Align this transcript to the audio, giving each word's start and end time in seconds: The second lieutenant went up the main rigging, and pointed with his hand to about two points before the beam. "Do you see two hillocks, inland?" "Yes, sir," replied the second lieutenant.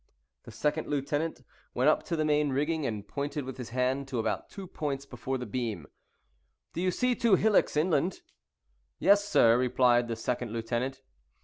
The 0.45 0.51
second 0.51 0.87
lieutenant 0.87 1.43
went 1.75 1.87
up 1.87 2.03
the 2.03 2.25
main 2.25 2.49
rigging, 2.49 2.87
and 2.87 3.07
pointed 3.07 3.45
with 3.45 3.57
his 3.57 3.69
hand 3.69 4.07
to 4.07 4.17
about 4.17 4.49
two 4.49 4.65
points 4.65 5.05
before 5.05 5.37
the 5.37 5.45
beam. 5.45 5.85
"Do 6.73 6.81
you 6.81 6.89
see 6.89 7.13
two 7.13 7.35
hillocks, 7.35 7.77
inland?" 7.77 8.21
"Yes, 8.97 9.23
sir," 9.23 9.55
replied 9.59 10.07
the 10.07 10.15
second 10.15 10.53
lieutenant. 10.53 11.03